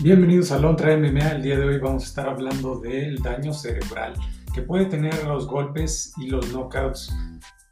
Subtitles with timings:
[0.00, 1.28] Bienvenidos a Lontra MMA.
[1.32, 4.14] El día de hoy vamos a estar hablando del daño cerebral
[4.54, 7.12] que puede tener los golpes y los knockouts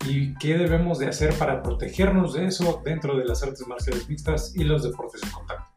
[0.08, 4.56] y qué debemos de hacer para protegernos de eso dentro de las artes marciales mixtas
[4.56, 5.70] y los deportes de contacto.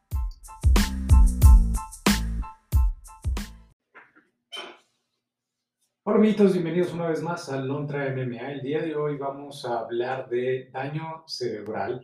[6.04, 8.54] Hola amiguitos, bienvenidos una vez más a Lontra MMA.
[8.54, 12.04] El día de hoy vamos a hablar de daño cerebral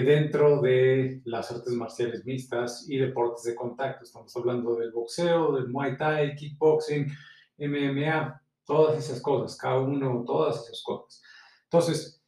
[0.00, 4.04] dentro de las artes marciales mixtas y deportes de contacto.
[4.04, 7.12] Estamos hablando del boxeo, del muay thai, kickboxing,
[7.58, 11.20] MMA, todas esas cosas, cada uno, todas esas cosas.
[11.64, 12.21] Entonces,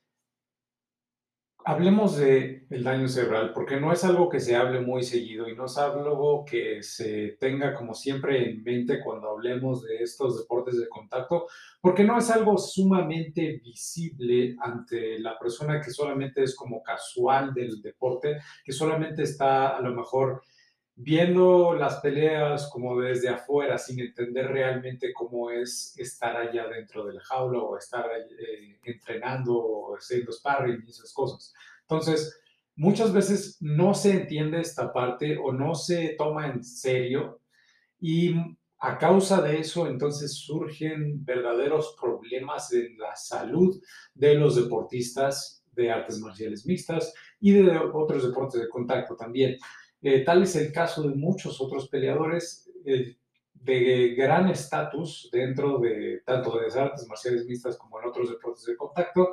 [1.65, 5.57] hablemos de el daño cerebral, porque no es algo que se hable muy seguido y
[5.57, 10.79] no es algo que se tenga como siempre en mente cuando hablemos de estos deportes
[10.79, 11.47] de contacto,
[11.81, 17.81] porque no es algo sumamente visible ante la persona que solamente es como casual del
[17.81, 20.43] deporte, que solamente está a lo mejor
[20.97, 27.21] viendo las peleas como desde afuera, sin entender realmente cómo es estar allá dentro del
[27.21, 31.53] jaula o estar eh, entrenando o haciendo sparring y esas cosas.
[31.83, 32.41] Entonces,
[32.77, 37.41] muchas veces no se entiende esta parte o no se toma en serio
[38.01, 38.35] y
[38.79, 43.81] a causa de eso, entonces surgen verdaderos problemas en la salud
[44.15, 49.57] de los deportistas de artes marciales mixtas y de otros deportes de contacto también.
[50.07, 53.17] Eh, tal es el caso de muchos otros peleadores eh,
[53.55, 58.67] de gran estatus dentro de tanto de las artes marciales mixtas como en otros deportes
[58.67, 59.31] de contacto,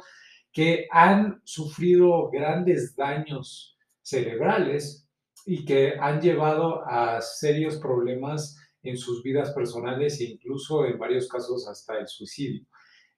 [0.49, 5.05] que han sufrido grandes daños cerebrales
[5.45, 11.27] y que han llevado a serios problemas en sus vidas personales e incluso en varios
[11.27, 12.65] casos hasta el suicidio.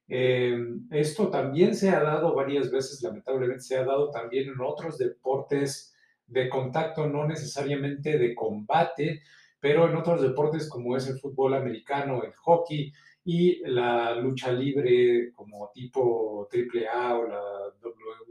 [0.08, 0.58] Eh,
[0.90, 5.93] esto también se ha dado varias veces, lamentablemente se ha dado también en otros deportes
[6.28, 9.22] de contacto, no necesariamente de combate,
[9.60, 12.92] pero en otros deportes como es el fútbol americano, el hockey
[13.26, 17.42] y la lucha libre como tipo AAA o la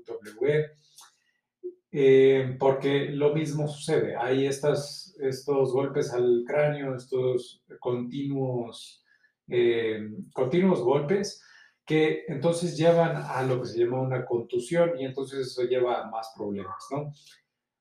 [0.03, 0.71] WWE,
[1.91, 9.05] eh, porque lo mismo sucede, hay estas, estos golpes al cráneo, estos continuos,
[9.49, 11.43] eh, continuos golpes
[11.85, 16.11] que entonces llevan a lo que se llama una contusión y entonces eso lleva a
[16.11, 17.13] más problemas, ¿no?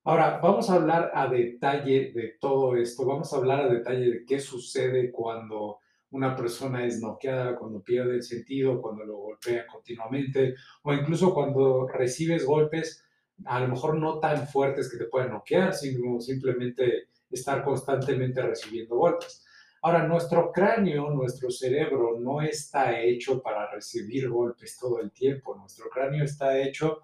[0.03, 4.25] Ahora, vamos a hablar a detalle de todo esto, vamos a hablar a detalle de
[4.25, 5.78] qué sucede cuando
[6.09, 11.88] una persona es noqueada, cuando pierde el sentido, cuando lo golpea continuamente, o incluso cuando
[11.88, 13.06] recibes golpes,
[13.45, 18.95] a lo mejor no tan fuertes que te puedan noquear, sino simplemente estar constantemente recibiendo
[18.95, 19.45] golpes.
[19.84, 25.56] Ahora, nuestro cráneo, nuestro cerebro no está hecho para recibir golpes todo el tiempo.
[25.56, 27.03] Nuestro cráneo está hecho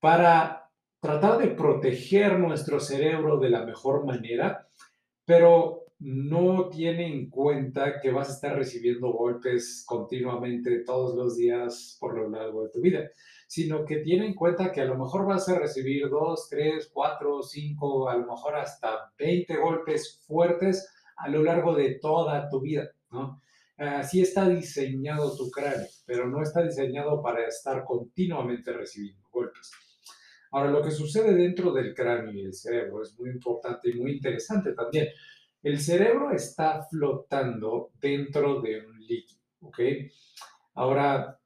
[0.00, 0.61] para
[1.02, 4.68] tratar de proteger nuestro cerebro de la mejor manera,
[5.24, 11.96] pero no tiene en cuenta que vas a estar recibiendo golpes continuamente todos los días
[11.98, 13.10] por lo largo de tu vida,
[13.48, 17.42] sino que tiene en cuenta que a lo mejor vas a recibir dos, tres, cuatro,
[17.42, 22.92] cinco, a lo mejor hasta 20 golpes fuertes a lo largo de toda tu vida,
[23.10, 23.42] ¿no?
[23.76, 29.72] Así está diseñado tu cráneo, pero no está diseñado para estar continuamente recibiendo golpes.
[30.52, 34.12] Ahora, lo que sucede dentro del cráneo y el cerebro es muy importante y muy
[34.12, 35.08] interesante también.
[35.62, 39.78] El cerebro está flotando dentro de un líquido, ¿ok?
[40.74, 41.38] Ahora,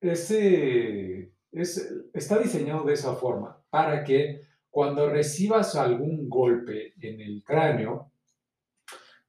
[0.00, 8.10] ese está diseñado de esa forma para que cuando recibas algún golpe en el cráneo,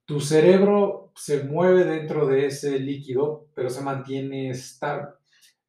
[0.06, 4.52] tu cerebro se mueve dentro de ese líquido, pero se mantiene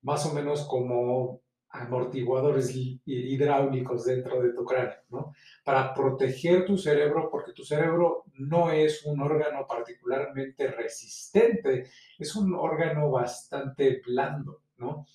[0.03, 1.43] más o menos como
[1.81, 5.33] amortiguadores hidráulicos dentro de tu cráneo, ¿no?
[5.65, 11.87] Para proteger tu cerebro, porque tu cerebro no es un órgano particularmente resistente,
[12.19, 15.07] es un órgano bastante blando, ¿no?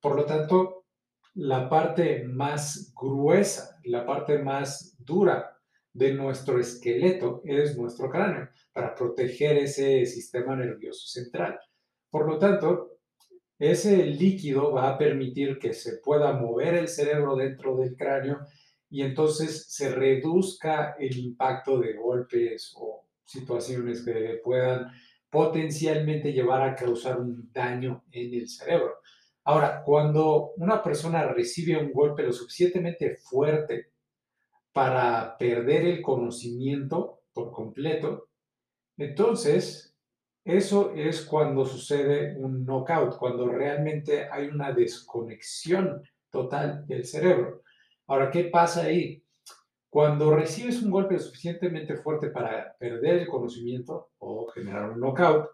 [0.00, 0.84] Por lo tanto,
[1.34, 5.56] la parte más gruesa, la parte más dura
[5.92, 11.58] de nuestro esqueleto es nuestro cráneo, para proteger ese sistema nervioso central.
[12.10, 12.97] Por lo tanto,
[13.58, 18.40] ese líquido va a permitir que se pueda mover el cerebro dentro del cráneo
[18.88, 24.90] y entonces se reduzca el impacto de golpes o situaciones que puedan
[25.28, 28.94] potencialmente llevar a causar un daño en el cerebro.
[29.44, 33.92] Ahora, cuando una persona recibe un golpe lo suficientemente fuerte
[34.72, 38.28] para perder el conocimiento por completo,
[38.96, 39.87] entonces
[40.48, 47.60] eso es cuando sucede un knockout, cuando realmente hay una desconexión total del cerebro.
[48.06, 49.22] Ahora, ¿qué pasa ahí?
[49.90, 55.50] Cuando recibes un golpe suficientemente fuerte para perder el conocimiento o generar un knockout,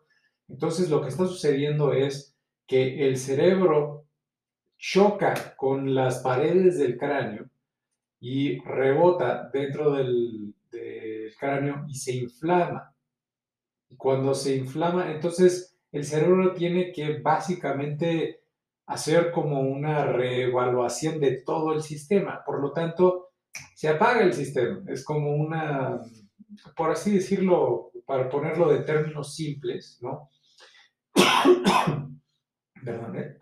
[0.47, 4.07] entonces lo que está sucediendo es que el cerebro
[4.79, 7.51] choca con las paredes del cráneo
[8.21, 10.55] y rebota dentro del,
[11.37, 12.94] cráneo y se inflama.
[13.97, 18.41] Cuando se inflama, entonces el cerebro tiene que básicamente
[18.87, 22.43] hacer como una reevaluación de todo el sistema.
[22.45, 23.31] Por lo tanto,
[23.75, 24.83] se apaga el sistema.
[24.89, 26.01] Es como una,
[26.77, 30.31] por así decirlo, para ponerlo de términos simples, ¿no?
[32.85, 33.37] Perdón, ¿eh?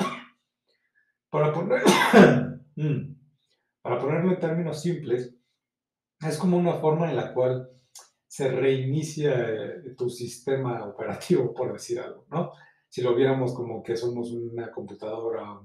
[1.31, 1.83] Para, poner,
[2.77, 3.15] mm.
[3.81, 5.35] para ponerlo en términos simples,
[6.21, 7.69] es como una forma en la cual
[8.33, 12.53] se reinicia eh, tu sistema operativo, por decir algo, ¿no?
[12.89, 15.61] Si lo viéramos como que somos una computadora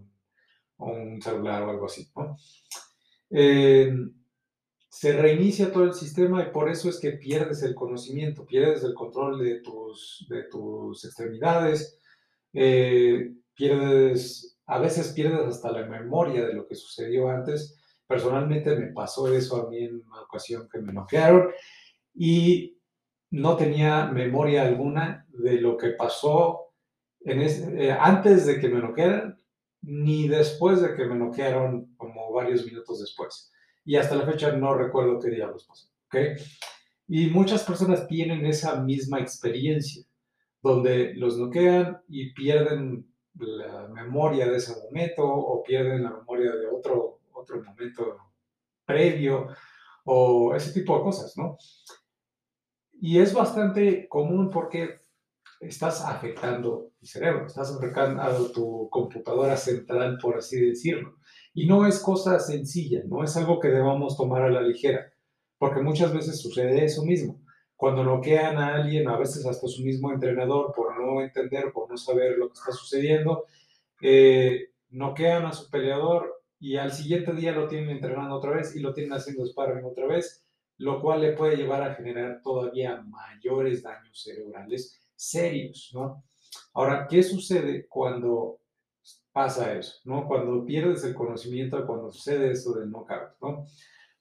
[0.75, 2.35] o un celular o algo así, ¿no?
[3.29, 3.89] Eh,
[4.89, 8.95] se reinicia todo el sistema y por eso es que pierdes el conocimiento, pierdes el
[8.95, 11.97] control de tus, de tus extremidades,
[12.51, 17.79] eh, pierdes, a veces pierdes hasta la memoria de lo que sucedió antes.
[18.05, 21.47] Personalmente me pasó eso a mí en una ocasión que me noquearon
[22.17, 22.79] y
[23.29, 26.71] no tenía memoria alguna de lo que pasó
[27.21, 29.37] en eh, antes de que me noquearan
[29.81, 33.51] ni después de que me noquearon como varios minutos después
[33.85, 35.87] y hasta la fecha no recuerdo qué diablos pasó.
[36.07, 36.35] ¿okay?
[37.07, 40.03] Y muchas personas tienen esa misma experiencia,
[40.61, 46.67] donde los noquean y pierden la memoria de ese momento o pierden la memoria de
[46.67, 48.17] otro, otro momento
[48.83, 49.47] previo
[50.03, 51.57] o ese tipo de cosas, ¿no?
[52.99, 55.01] Y es bastante común porque
[55.59, 61.17] estás afectando el cerebro, estás afectando tu computadora central, por así decirlo.
[61.53, 65.11] Y no es cosa sencilla, no es algo que debamos tomar a la ligera,
[65.57, 67.41] porque muchas veces sucede eso mismo.
[67.75, 71.97] Cuando noquean a alguien, a veces hasta su mismo entrenador, por no entender, por no
[71.97, 73.45] saber lo que está sucediendo,
[74.01, 78.79] eh, noquean a su peleador y al siguiente día lo tienen entrenando otra vez y
[78.79, 80.46] lo tienen haciendo sparring otra vez,
[80.77, 86.23] lo cual le puede llevar a generar todavía mayores daños cerebrales serios, ¿no?
[86.73, 88.59] Ahora, ¿qué sucede cuando
[89.31, 90.27] pasa eso, ¿no?
[90.27, 93.65] Cuando pierdes el conocimiento, cuando sucede eso del knockout, ¿no?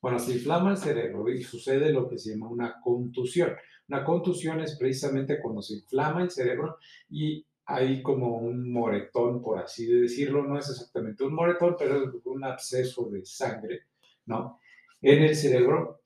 [0.00, 3.52] Bueno, se inflama el cerebro y sucede lo que se llama una contusión.
[3.88, 6.78] Una contusión es precisamente cuando se inflama el cerebro
[7.08, 12.10] y hay como un moretón, por así decirlo, no es exactamente un moretón, pero es
[12.24, 13.80] un absceso de sangre,
[14.26, 14.60] ¿no?
[15.00, 16.02] En el cerebro,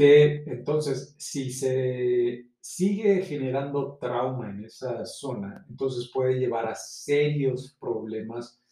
[0.00, 8.62] entonces si se sigue generando trauma en esa zona, entonces puede llevar a serios problemas,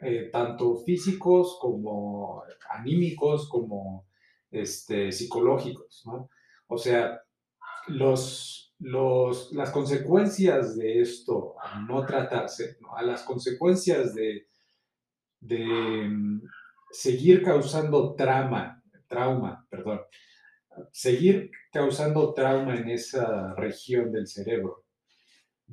[0.00, 4.06] eh, tanto físicos como anímicos, como
[4.50, 6.30] este, psicológicos, ¿no?
[6.68, 7.20] O sea,
[7.88, 14.46] los, los, las consecuencias de esto, al no tratarse, a las consecuencias de,
[15.40, 16.42] de mm,
[16.90, 20.00] seguir causando trauma, trauma, perdón,
[20.90, 24.82] seguir causando trauma en esa región del cerebro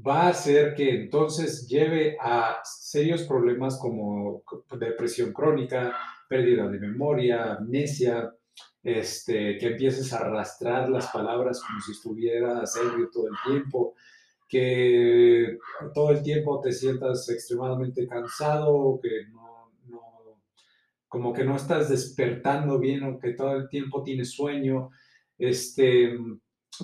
[0.05, 4.43] va a hacer que entonces lleve a serios problemas como
[4.79, 5.95] depresión crónica,
[6.27, 8.31] pérdida de memoria, amnesia,
[8.83, 13.95] este, que empieces a arrastrar las palabras como si estuvieras ebrio todo el tiempo,
[14.47, 15.57] que
[15.93, 19.48] todo el tiempo te sientas extremadamente cansado, que no,
[21.09, 24.91] como que no estás despertando bien o que todo el tiempo tienes sueño,
[25.37, 26.15] este,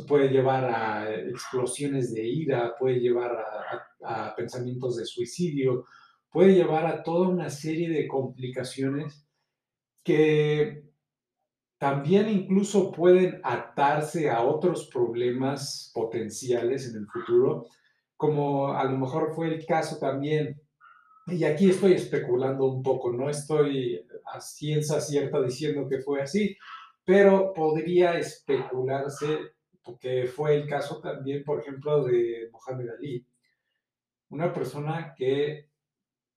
[0.07, 3.31] puede llevar a explosiones de ira, puede llevar
[4.03, 5.85] a, pensamientos de suicidio,
[6.29, 9.27] puede llevar a toda una serie de complicaciones
[10.03, 10.83] que
[11.77, 17.67] también incluso pueden atarse a otros problemas potenciales en el futuro,
[18.15, 20.61] como a lo mejor fue el caso también,
[21.27, 26.55] y aquí estoy especulando un poco, no estoy a ciencia cierta diciendo que fue así,
[27.03, 29.53] pero podría especularse,
[29.83, 33.25] porque fue el caso también, por ejemplo, de Mohamed Ali,
[34.29, 35.69] una persona que,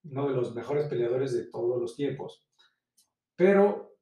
[0.03, 2.43] uno de los mejores peleadores de todos los tiempos,
[3.35, 3.95] pero,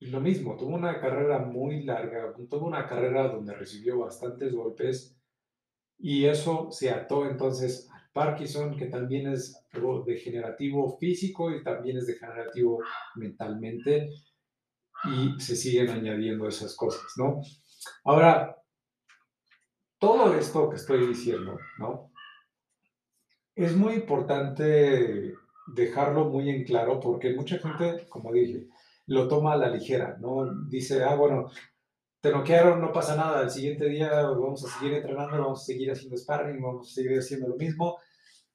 [0.00, 5.16] lo mismo, tuvo una carrera muy larga, tuvo una carrera donde recibió bastantes golpes,
[5.98, 9.66] y eso se ató entonces al Parkinson, que también es
[10.06, 12.82] degenerativo físico y también es degenerativo
[13.16, 14.10] mentalmente
[15.04, 17.40] y se siguen añadiendo esas cosas, ¿no?
[18.04, 18.56] Ahora,
[19.98, 22.10] todo esto que estoy diciendo, ¿no?
[23.54, 25.34] Es muy importante
[25.74, 28.66] dejarlo muy en claro porque mucha gente, como dije,
[29.06, 30.46] lo toma a la ligera, ¿no?
[30.68, 31.50] Dice, ah, bueno,
[32.20, 35.90] te noquearon, no pasa nada, el siguiente día vamos a seguir entrenando, vamos a seguir
[35.90, 37.98] haciendo sparring, vamos a seguir haciendo lo mismo,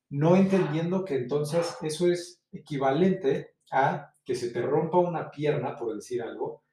[0.09, 5.95] no entendiendo que entonces eso es equivalente a que se te rompa una pierna, por
[5.95, 6.63] decir algo,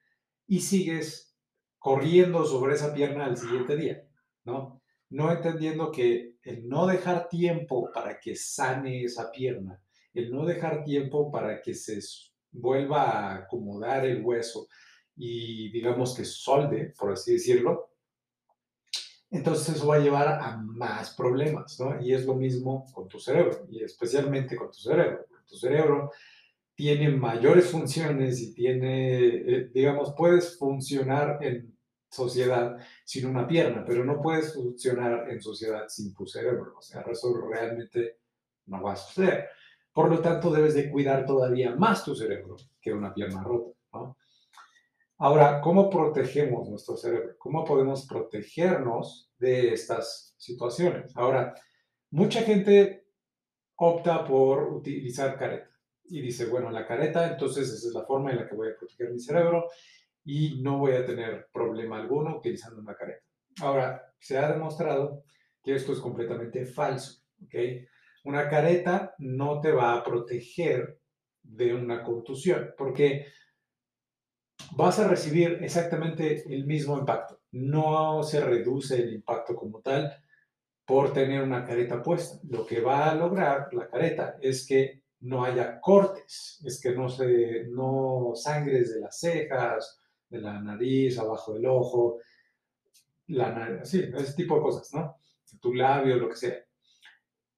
[0.47, 1.35] y sigues
[1.79, 4.07] corriendo sobre esa pierna al siguiente día,
[4.45, 4.83] ¿no?
[5.09, 9.83] No entendiendo que el no dejar tiempo para que sane esa pierna,
[10.13, 11.99] el no dejar tiempo para que se
[12.51, 14.69] vuelva a acomodar el hueso
[15.16, 17.90] y digamos que solde, por así decirlo,
[19.31, 22.00] entonces eso va a llevar a más problemas, ¿no?
[22.00, 25.25] Y es lo mismo con tu cerebro, y especialmente con tu cerebro.
[25.47, 26.11] Tu cerebro
[26.75, 31.75] tiene mayores funciones y tiene, eh, digamos, puedes funcionar en
[32.11, 36.75] sociedad sin una pierna, pero no puedes funcionar en sociedad sin tu cerebro.
[36.78, 38.19] O sea, eso realmente
[38.66, 39.49] no va a suceder.
[39.95, 43.78] Por lo tanto, debes de cuidar todavía más tu cerebro que una pierna rota.
[43.95, 44.16] ¿no?
[45.25, 47.37] Ahora, ¿cómo protegemos nuestro cerebro?
[47.38, 51.17] ¿Cómo podemos protegernos de estas situaciones?
[51.17, 51.55] Ahora,
[52.11, 53.07] mucha gente
[53.76, 55.71] opta por utilizar careta
[56.07, 58.76] y dice, bueno, la careta, entonces esa es la forma en la que voy a
[58.76, 59.69] proteger mi cerebro
[60.25, 63.25] y no voy a tener problema alguno utilizando una careta.
[63.61, 65.23] Ahora, se ha demostrado
[65.62, 67.55] que esto es completamente falso, ¿ok?
[68.25, 70.99] Una careta no te va a proteger
[71.45, 73.26] de una contusión, porque
[74.76, 77.41] vas a recibir exactamente el mismo impacto.
[77.52, 80.12] No se reduce el impacto como tal
[80.85, 82.38] por tener una careta puesta.
[82.49, 87.09] Lo que va a lograr la careta es que no haya cortes, es que no,
[87.09, 89.99] se, no sangres de las cejas,
[90.29, 92.19] de la nariz, abajo del ojo,
[93.29, 95.17] la sí, ese tipo de cosas, ¿no?
[95.61, 96.57] Tu labio, lo que sea.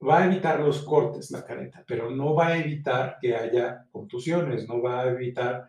[0.06, 4.68] Va a evitar los cortes la careta, pero no va a evitar que haya contusiones,
[4.68, 5.66] no va a evitar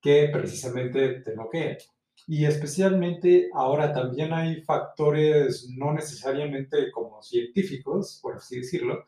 [0.00, 1.76] que precisamente te noqueen.
[2.26, 9.04] Y especialmente ahora también hay factores no necesariamente como científicos, por así decirlo,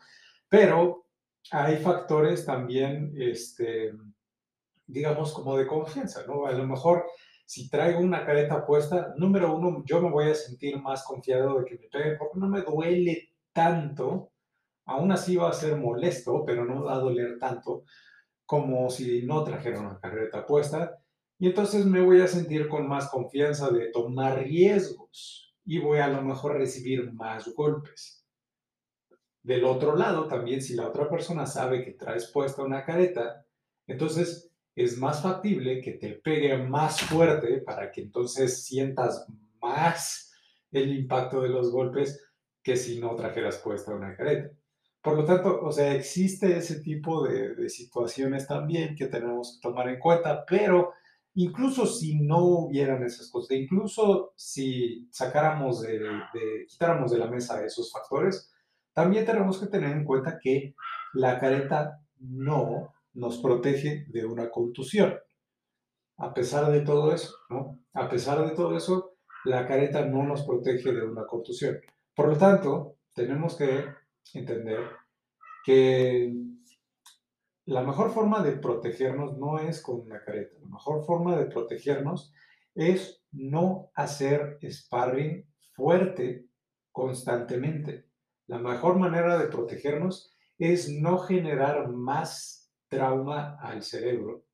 [0.49, 1.07] pero
[1.51, 3.93] hay factores también, este,
[4.87, 6.47] digamos, como de confianza, ¿no?
[6.47, 7.07] A lo mejor
[7.51, 11.65] si traigo una careta puesta, número uno, yo me voy a sentir más confiado de
[11.65, 14.31] que me peguen porque no me duele tanto.
[14.85, 17.83] Aún así va a ser molesto, pero no va a doler tanto
[18.51, 20.99] como si no trajera una careta puesta.
[21.39, 26.09] Y entonces me voy a sentir con más confianza de tomar riesgos y voy a
[26.09, 28.27] lo mejor recibir más golpes.
[29.41, 33.47] Del otro lado, también si la otra persona sabe que traes puesta una careta,
[33.87, 39.29] entonces es más factible que te pegue más fuerte para que entonces sientas
[39.63, 40.33] más
[40.73, 42.21] el impacto de los golpes
[42.65, 44.51] que si no trajeras puesta una careta.
[45.03, 49.89] Por lo tanto, o sea, existe ese tipo de, situaciones también que tenemos que tomar
[49.89, 50.93] en cuenta, pero
[51.35, 57.65] incluso si no hubieran esas cosas, incluso si sacáramos de, de, quitáramos de la mesa
[57.65, 58.53] esos factores,
[58.93, 60.75] también tenemos que tener en cuenta que
[61.15, 65.15] la careta no nos protege de una contusión.
[66.19, 67.79] A pesar de todo eso, ¿no?
[67.95, 69.15] A pesar de todo eso,
[69.45, 71.79] la careta no nos protege de una contusión.
[72.15, 73.87] Por lo tanto, tenemos que
[74.35, 74.81] entender
[75.65, 76.33] que
[77.67, 80.57] la mejor forma de protegernos no es con una careta.
[80.61, 82.33] La mejor forma de protegernos
[82.75, 86.47] es no hacer sparring fuerte
[86.91, 88.07] constantemente.
[88.47, 94.45] La mejor manera de protegernos es no generar más trauma al cerebro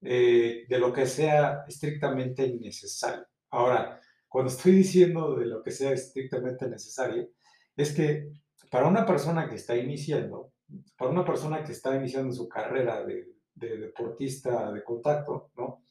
[0.00, 3.26] eh, de lo que sea estrictamente necesario.
[3.50, 7.28] Ahora, cuando estoy diciendo de lo que sea estrictamente necesario,
[7.76, 8.32] es que
[8.70, 10.52] para una persona que está iniciando,
[10.96, 15.82] para una persona que está iniciando su carrera de, de deportista de contacto, ¿no?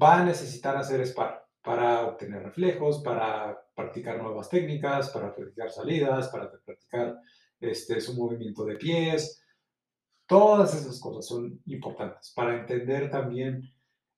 [0.00, 6.28] va a necesitar hacer sparring para obtener reflejos, para practicar nuevas técnicas, para practicar salidas,
[6.28, 7.16] para practicar
[7.60, 9.40] este, su movimiento de pies.
[10.26, 13.62] Todas esas cosas son importantes para entender también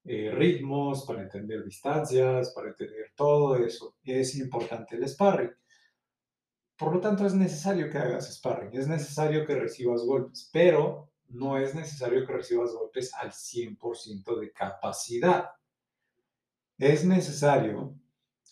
[0.04, 3.96] eh, ritmos, para entender distancias, para entender todo eso.
[4.02, 5.50] Es importante el sparring.
[6.76, 11.56] Por lo tanto, es necesario que hagas sparring, es necesario que recibas golpes, pero no
[11.58, 15.50] es necesario que recibas golpes al 100% de capacidad
[16.78, 17.94] es necesario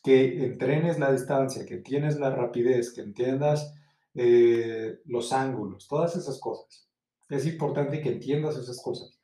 [0.03, 3.75] que entrenes la distancia, que tienes la rapidez, que entiendas
[4.15, 6.89] eh, los ángulos, todas esas cosas.
[7.29, 9.19] Es importante que entiendas esas cosas,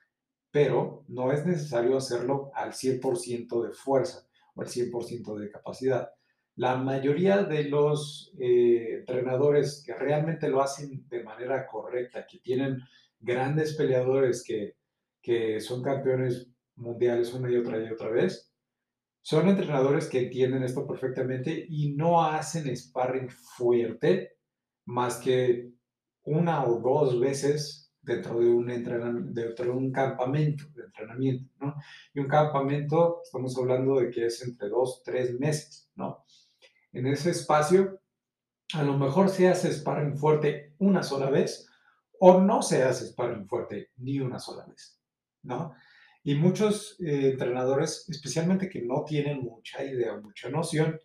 [0.50, 6.10] pero no es necesario hacerlo al 100% de fuerza o al 100% de capacidad.
[6.58, 12.80] La mayoría de los eh, entrenadores que realmente lo hacen de manera correcta, que tienen
[13.20, 14.74] grandes peleadores que,
[15.22, 18.52] que son campeones mundiales una y otra y otra vez,
[19.22, 24.38] son entrenadores que entienden esto perfectamente y no hacen sparring fuerte
[24.84, 25.70] más que
[26.24, 31.76] una o dos veces dentro de un, entrenamiento, dentro de un campamento de entrenamiento, ¿no?
[32.12, 36.24] Y un campamento, estamos hablando de que es entre dos, tres meses, ¿no?
[36.92, 38.00] En ese espacio,
[38.74, 41.68] a lo mejor se hace sparring fuerte una sola vez
[42.20, 45.00] o no se hace sparring fuerte ni una sola vez,
[45.42, 45.74] ¿no?
[46.24, 51.00] Y muchos eh, entrenadores, especialmente que no tienen mucha idea, mucha noción,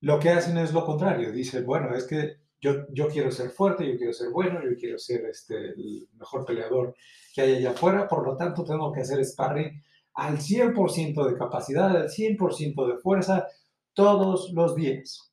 [0.00, 1.32] lo que hacen es lo contrario.
[1.32, 4.98] Dicen, bueno, es que yo, yo quiero ser fuerte, yo quiero ser bueno, yo quiero
[4.98, 6.94] ser este, el mejor peleador
[7.34, 9.82] que hay allá afuera, por lo tanto tengo que hacer sparring
[10.14, 13.46] al 100% de capacidad, al 100% de fuerza,
[13.94, 15.32] todos los días.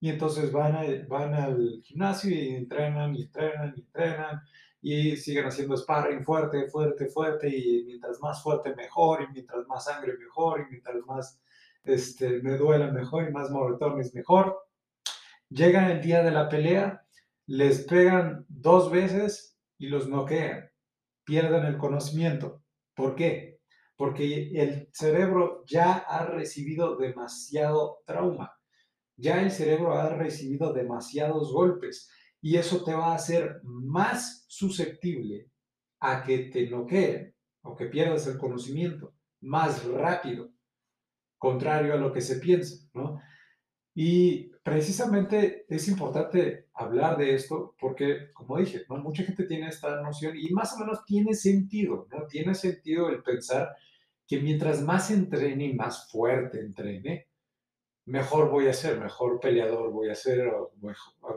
[0.00, 4.40] Y entonces van, van al gimnasio y entrenan y entrenan y entrenan
[4.82, 9.84] y siguen haciendo sparring fuerte, fuerte, fuerte y mientras más fuerte mejor y mientras más
[9.84, 11.40] sangre mejor y mientras más
[11.84, 14.66] este, me duela mejor y más moretones mejor.
[15.50, 17.04] Llegan el día de la pelea,
[17.46, 20.70] les pegan dos veces y los noquean,
[21.24, 22.62] pierden el conocimiento.
[22.94, 23.49] ¿Por qué?
[24.00, 28.58] Porque el cerebro ya ha recibido demasiado trauma,
[29.14, 35.50] ya el cerebro ha recibido demasiados golpes y eso te va a hacer más susceptible
[35.98, 40.48] a que te noqueen o que pierdas el conocimiento más rápido,
[41.36, 43.20] contrario a lo que se piensa, ¿no?
[43.94, 48.96] Y precisamente es importante hablar de esto porque, como dije, ¿no?
[48.96, 52.26] mucha gente tiene esta noción y más o menos tiene sentido, ¿no?
[52.28, 53.76] Tiene sentido el pensar
[54.30, 57.26] que mientras más entrene y más fuerte entrene,
[58.04, 60.48] mejor voy a ser, mejor peleador voy a ser,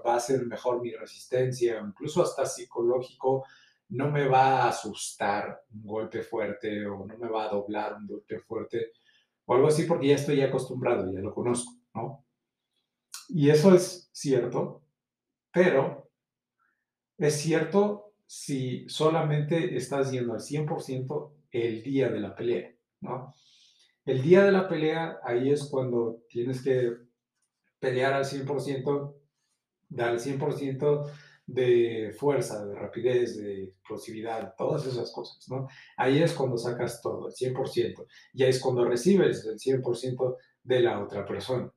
[0.06, 3.48] va a ser mejor mi resistencia, incluso hasta psicológico,
[3.90, 8.06] no me va a asustar un golpe fuerte o no me va a doblar un
[8.06, 8.92] golpe fuerte
[9.46, 12.24] o algo así porque ya estoy acostumbrado, ya lo conozco, ¿no?
[13.29, 14.84] Y eso es cierto,
[15.51, 16.12] pero
[17.18, 22.73] es cierto si solamente estás yendo al 100% el día de la pelea,
[23.03, 23.35] ¿no?
[24.05, 26.92] El día de la pelea, ahí es cuando tienes que
[27.79, 29.16] pelear al 100%,
[29.89, 31.11] dar el 100%
[31.46, 35.68] de fuerza, de rapidez, de explosividad, todas esas cosas, ¿no?
[35.98, 38.05] Ahí es cuando sacas todo, el 100%.
[38.33, 41.72] Y ahí es cuando recibes el 100% de la otra persona.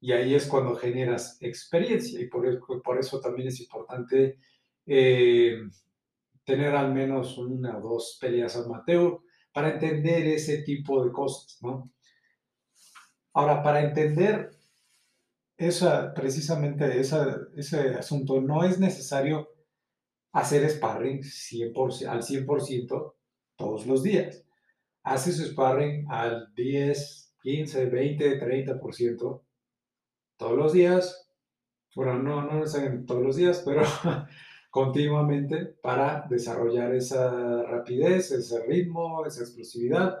[0.00, 2.20] Y ahí es cuando generas experiencia.
[2.20, 4.38] Y por, por eso también es importante
[4.86, 5.56] eh,
[6.44, 9.20] tener al menos una o dos peleas amateur
[9.54, 11.90] para entender ese tipo de cosas, ¿no?
[13.32, 14.50] Ahora, para entender
[15.56, 19.48] esa, precisamente ese asunto, no es necesario
[20.32, 23.14] hacer sparring 100%, al 100%
[23.56, 24.44] todos los días.
[25.04, 29.42] Haces sparring al 10, 15, 20, 30%
[30.36, 31.30] todos los días.
[31.94, 33.82] Bueno, no, no necesariamente todos los días, pero
[34.74, 40.18] continuamente para desarrollar esa rapidez, ese ritmo, esa explosividad.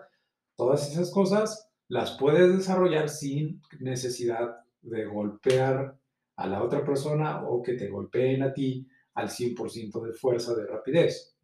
[0.54, 5.98] Todas esas cosas las puedes desarrollar sin necesidad de golpear
[6.36, 10.68] a la otra persona o que te golpeen a ti al 100% de fuerza, de
[10.68, 11.36] rapidez.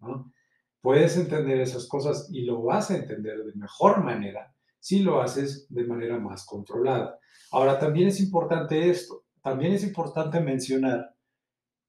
[0.81, 5.67] Puedes entender esas cosas y lo vas a entender de mejor manera si lo haces
[5.69, 7.19] de manera más controlada.
[7.51, 11.13] Ahora, también es importante esto, también es importante mencionar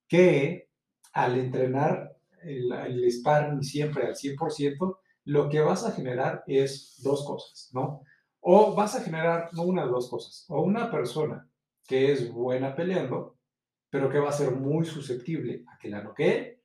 [0.08, 0.71] que
[1.14, 7.26] al entrenar el, el sparring siempre al 100%, lo que vas a generar es dos
[7.26, 8.04] cosas, ¿no?
[8.40, 11.48] O vas a generar no una de dos cosas, o una persona
[11.86, 13.38] que es buena peleando,
[13.90, 16.62] pero que va a ser muy susceptible a que la noquee,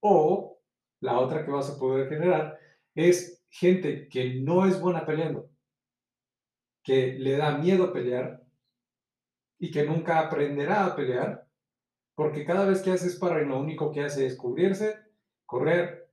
[0.00, 0.58] o
[1.00, 2.58] la otra que vas a poder generar
[2.94, 5.50] es gente que no es buena peleando,
[6.82, 8.42] que le da miedo pelear
[9.58, 11.46] y que nunca aprenderá a pelear
[12.20, 14.94] porque cada vez que haces sparring, lo único que hace es cubrirse,
[15.46, 16.12] correr,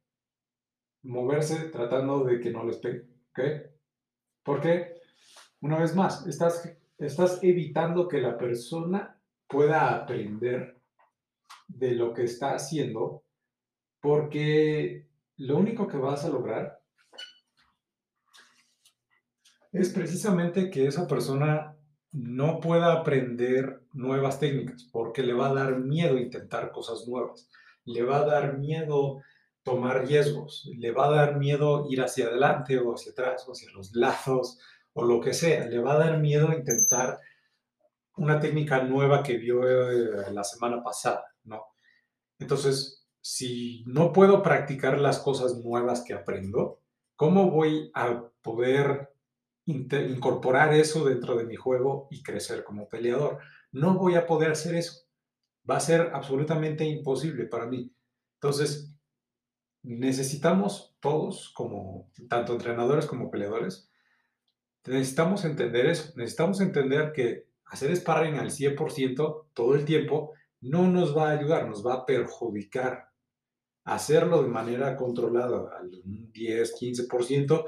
[1.03, 3.09] moverse, tratando de que no les pegue.
[3.31, 3.39] ¿Ok?
[4.41, 5.01] Porque,
[5.59, 10.77] una vez más, estás, estás evitando que la persona pueda aprender
[11.67, 13.25] de lo que está haciendo,
[13.99, 16.79] porque lo único que vas a lograr
[19.73, 21.75] es precisamente que esa persona
[22.13, 27.49] no pueda aprender nuevas técnicas porque le va a dar miedo intentar cosas nuevas,
[27.85, 29.21] le va a dar miedo
[29.63, 33.69] tomar riesgos, le va a dar miedo ir hacia adelante o hacia atrás o hacia
[33.71, 34.59] los lados
[34.93, 37.19] o lo que sea, le va a dar miedo intentar
[38.15, 41.65] una técnica nueva que vio eh, la semana pasada, ¿no?
[42.39, 46.79] Entonces, si no puedo practicar las cosas nuevas que aprendo,
[47.15, 49.13] ¿cómo voy a poder
[49.65, 53.39] incorporar eso dentro de mi juego y crecer como peleador?
[53.71, 55.07] No voy a poder hacer eso.
[55.69, 57.93] Va a ser absolutamente imposible para mí.
[58.35, 58.95] Entonces,
[59.83, 63.89] necesitamos todos, como tanto entrenadores como peleadores,
[64.85, 66.13] necesitamos entender eso.
[66.15, 71.67] Necesitamos entender que hacer sparring al 100% todo el tiempo no nos va a ayudar,
[71.67, 73.09] nos va a perjudicar.
[73.83, 77.65] Hacerlo de manera controlada al 10, 15%,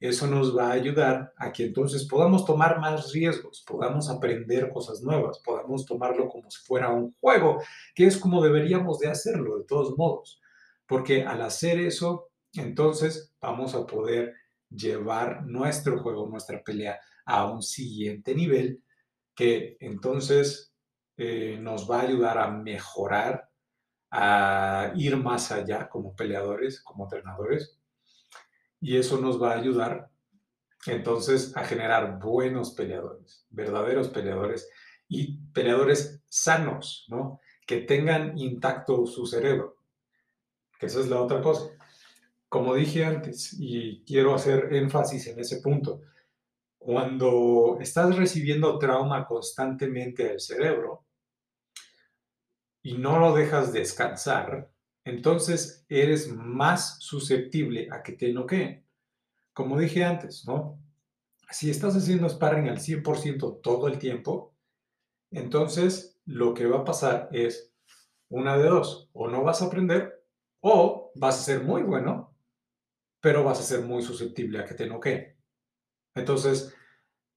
[0.00, 5.02] eso nos va a ayudar a que entonces podamos tomar más riesgos, podamos aprender cosas
[5.02, 7.62] nuevas, podamos tomarlo como si fuera un juego,
[7.94, 10.40] que es como deberíamos de hacerlo de todos modos.
[10.86, 14.34] Porque al hacer eso, entonces vamos a poder
[14.70, 18.82] llevar nuestro juego, nuestra pelea a un siguiente nivel
[19.34, 20.72] que entonces
[21.16, 23.50] eh, nos va a ayudar a mejorar,
[24.10, 27.79] a ir más allá como peleadores, como entrenadores.
[28.80, 30.10] Y eso nos va a ayudar
[30.86, 34.68] entonces a generar buenos peleadores, verdaderos peleadores
[35.08, 37.40] y peleadores sanos, ¿no?
[37.66, 39.80] Que tengan intacto su cerebro
[40.80, 41.70] que esa es la otra cosa.
[42.48, 46.00] Como dije antes, y quiero hacer énfasis en ese punto,
[46.78, 51.04] cuando estás recibiendo trauma constantemente al cerebro
[52.82, 54.70] y no lo dejas descansar,
[55.10, 58.84] entonces eres más susceptible a que te noqueen.
[59.52, 60.78] Como dije antes, ¿no?
[61.50, 64.54] Si estás haciendo sparring al 100% todo el tiempo,
[65.30, 67.72] entonces lo que va a pasar es
[68.28, 70.24] una de dos, o no vas a aprender
[70.60, 72.36] o vas a ser muy bueno,
[73.20, 75.36] pero vas a ser muy susceptible a que te noqueen.
[76.14, 76.74] Entonces,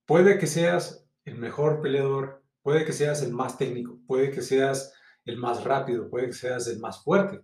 [0.06, 4.92] puede que seas el mejor peleador, puede que seas el más técnico, puede que seas
[5.24, 7.42] el más rápido, puede que seas el más fuerte.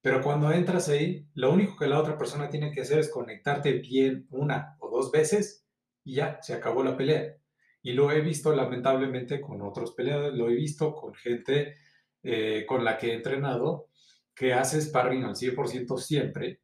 [0.00, 3.72] Pero cuando entras ahí, lo único que la otra persona tiene que hacer es conectarte
[3.72, 5.66] bien una o dos veces
[6.04, 7.36] y ya, se acabó la pelea.
[7.82, 11.74] Y lo he visto lamentablemente con otros peleadores, lo he visto con gente
[12.22, 13.88] eh, con la que he entrenado
[14.34, 16.60] que hace sparring al 100% siempre,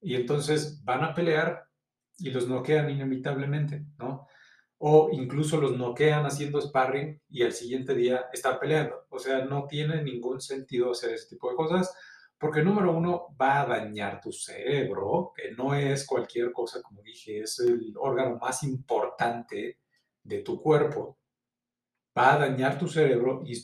[0.00, 1.64] y entonces van a pelear
[2.18, 4.28] y los noquean inevitablemente, ¿no?
[4.78, 9.06] O incluso los noquean haciendo sparring y al siguiente día están peleando.
[9.08, 11.92] O sea, no tiene ningún sentido hacer ese tipo de cosas
[12.38, 17.40] porque número uno va a dañar tu cerebro, que no es cualquier cosa, como dije,
[17.40, 19.78] es el órgano más importante
[20.22, 21.18] de tu cuerpo.
[22.16, 23.54] Va a dañar tu cerebro y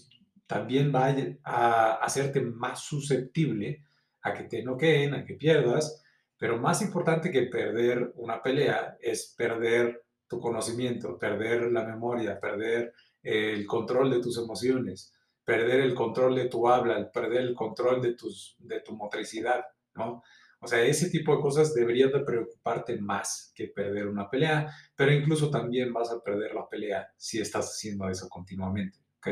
[0.46, 3.84] también va a hacerte más susceptible
[4.22, 6.02] a que te noqueen, a que pierdas,
[6.36, 12.92] pero más importante que perder una pelea es perder tu conocimiento, perder la memoria, perder
[13.22, 15.13] el control de tus emociones,
[15.44, 20.22] perder el control de tu habla, perder el control de, tus, de tu motricidad, ¿no?
[20.60, 25.12] O sea, ese tipo de cosas deberían de preocuparte más que perder una pelea, pero
[25.12, 29.28] incluso también vas a perder la pelea si estás haciendo eso continuamente, ¿ok?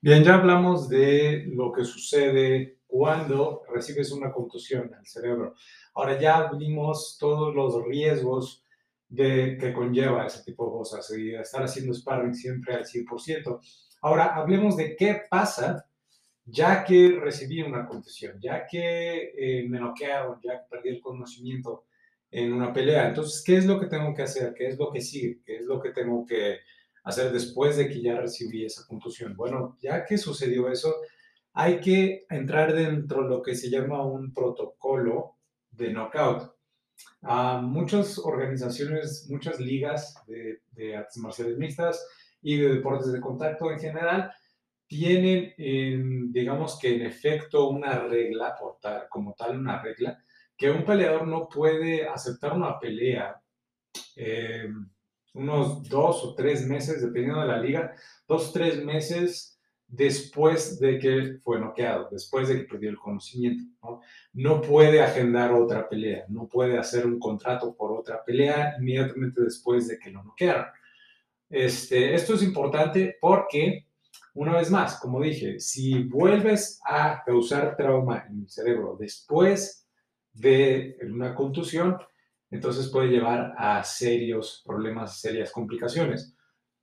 [0.00, 5.54] Bien, ya hablamos de lo que sucede cuando recibes una contusión al cerebro.
[5.94, 8.64] Ahora ya vimos todos los riesgos
[9.08, 13.60] de, que conlleva ese tipo de cosas y estar haciendo sparring siempre al 100%.
[14.04, 15.88] Ahora hablemos de qué pasa
[16.44, 21.86] ya que recibí una contusión, ya que eh, me noquearon, ya que perdí el conocimiento
[22.30, 23.08] en una pelea.
[23.08, 24.52] Entonces, ¿qué es lo que tengo que hacer?
[24.52, 25.40] ¿Qué es lo que sigue?
[25.42, 26.58] ¿Qué es lo que tengo que
[27.02, 29.34] hacer después de que ya recibí esa contusión?
[29.36, 30.96] Bueno, ya que sucedió eso,
[31.54, 35.38] hay que entrar dentro de lo que se llama un protocolo
[35.70, 36.52] de knockout.
[37.22, 42.06] a muchas organizaciones, muchas ligas de, de, artes marciales mixtas
[42.44, 44.32] y de deportes de contacto en general
[44.86, 45.52] tienen,
[46.32, 48.54] digamos que en efecto, una regla,
[49.08, 50.22] como tal una regla,
[50.56, 53.40] que un peleador no puede aceptar una pelea
[54.16, 54.68] eh,
[55.34, 57.94] unos dos o tres meses, dependiendo de la liga,
[58.28, 63.64] dos o tres meses después de que fue noqueado, después de que perdió el conocimiento.
[63.82, 64.00] ¿no?
[64.32, 69.88] no puede agendar otra pelea, no puede hacer un contrato por otra pelea inmediatamente después
[69.88, 70.66] de que lo noquearon.
[71.56, 73.86] Este, esto es importante porque,
[74.34, 79.88] una vez más, como dije, si vuelves a causar trauma en el cerebro después
[80.32, 81.96] de una contusión,
[82.50, 86.34] entonces puede llevar a serios problemas, serias complicaciones.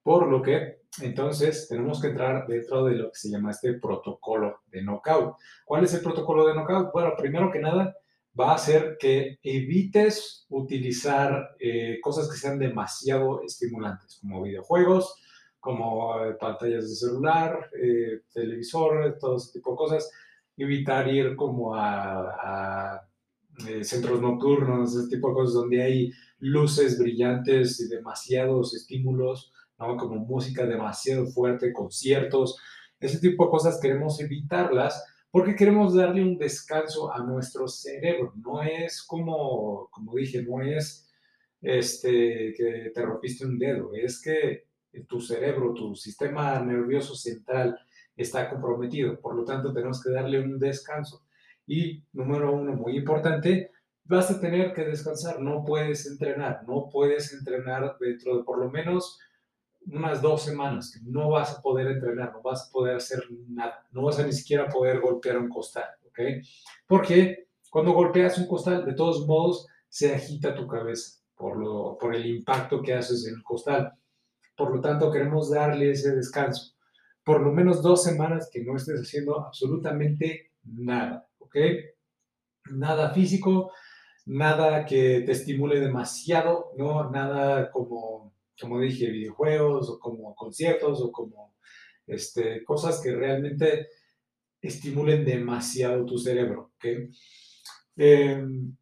[0.02, 4.62] Por lo que, entonces, tenemos que entrar dentro de lo que se llama este protocolo
[4.68, 5.36] de knockout.
[5.66, 6.94] ¿Cuál es el protocolo de knockout?
[6.94, 7.94] Bueno, primero que nada,
[8.40, 15.16] va a ser que evites utilizar eh, cosas que sean demasiado estimulantes, como videojuegos,
[15.60, 20.12] como eh, pantallas de celular, eh, televisor, todo ese tipo de cosas.
[20.58, 23.02] Evitar ir como a
[23.68, 29.98] eh, centros nocturnos, ese tipo de cosas donde hay luces brillantes y demasiados estímulos, ¿no?
[29.98, 32.58] como música demasiado fuerte, conciertos,
[33.00, 38.34] ese tipo de cosas queremos evitarlas porque queremos darle un descanso a nuestro cerebro.
[38.36, 41.10] No es como, como dije, no es
[41.62, 44.66] este, que te rompiste un dedo, es que
[45.08, 47.80] tu cerebro, tu sistema nervioso central
[48.16, 49.20] está comprometido.
[49.22, 51.26] Por lo tanto, tenemos que darle un descanso.
[51.66, 53.72] Y número uno, muy importante,
[54.04, 58.70] vas a tener que descansar, no puedes entrenar, no puedes entrenar dentro de por lo
[58.70, 59.18] menos
[59.88, 64.04] unas dos semanas, no vas a poder entrenar, no vas a poder hacer nada, no
[64.04, 66.20] vas a ni siquiera poder golpear un costal, ¿ok?
[66.88, 72.14] Porque cuando golpeas un costal, de todos modos, se agita tu cabeza por, lo, por
[72.14, 73.94] el impacto que haces en el costal.
[74.56, 76.76] Por lo tanto, queremos darle ese descanso.
[77.24, 81.56] Por lo menos dos semanas que no estés haciendo absolutamente nada, ¿ok?
[82.72, 83.72] Nada físico,
[84.26, 87.10] nada que te estimule demasiado, ¿no?
[87.10, 91.56] Nada como, como dije, videojuegos o como conciertos o como
[92.08, 93.88] este, cosas que realmente
[94.62, 96.86] estimulen demasiado tu cerebro, ¿ok?
[97.98, 98.76] Em,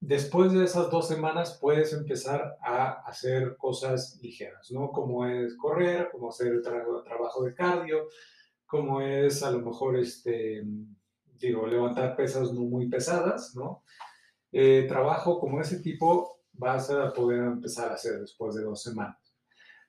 [0.00, 4.90] después de esas dos semanas puedes empezar a hacer cosas ligeras, ¿no?
[4.90, 8.08] Como es correr, como hacer el trabajo de cardio,
[8.66, 10.64] como es a lo mejor, este,
[11.38, 13.82] digo, levantar pesas no muy pesadas, ¿no?
[14.52, 19.23] Eh, trabajo como ese tipo vas a poder empezar a hacer después de dos semanas.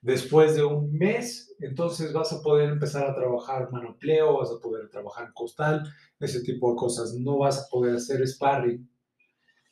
[0.06, 4.88] Después de un mes, entonces vas a poder empezar a trabajar manopleo, vas a poder
[4.90, 5.84] trabajar costal,
[6.20, 7.16] ese tipo de cosas.
[7.16, 8.88] No vas a poder hacer sparring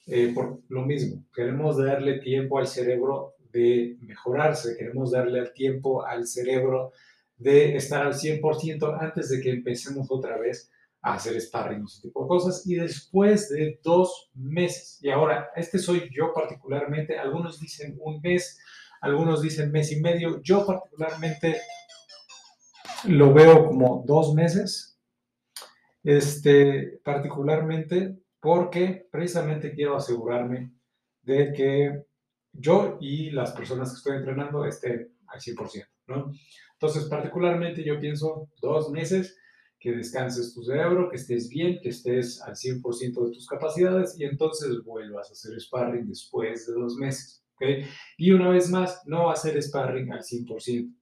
[0.07, 6.27] eh, por lo mismo, queremos darle tiempo al cerebro de mejorarse, queremos darle tiempo al
[6.27, 6.91] cerebro
[7.37, 10.69] de estar al 100% antes de que empecemos otra vez
[11.01, 15.79] a hacer sparring, ese tipo de cosas, y después de dos meses, y ahora, este
[15.79, 18.59] soy yo particularmente, algunos dicen un mes,
[19.03, 21.57] algunos dicen mes y medio, yo particularmente
[23.09, 24.97] lo veo como dos meses,
[26.03, 30.71] este, particularmente porque precisamente quiero asegurarme
[31.21, 32.05] de que
[32.53, 36.31] yo y las personas que estoy entrenando estén al 100%, ¿no?
[36.71, 39.37] Entonces, particularmente yo pienso dos meses
[39.79, 44.23] que descanses tu cerebro, que estés bien, que estés al 100% de tus capacidades y
[44.23, 47.87] entonces vuelvas a hacer sparring después de dos meses, ¿ok?
[48.17, 50.93] Y una vez más, no va a ser sparring al 100%,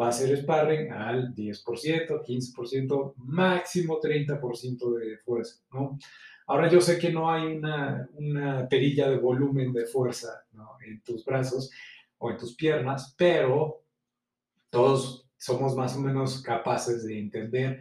[0.00, 5.98] va a ser sparring al 10%, 15%, máximo 30% de fuerza, ¿no?
[6.48, 8.08] Ahora yo sé que no hay una,
[8.70, 10.44] perilla de volumen de fuerza
[10.86, 11.70] en tus brazos
[12.18, 13.82] o en tus piernas, pero
[14.70, 17.80] todos somos más o menos capaces de entender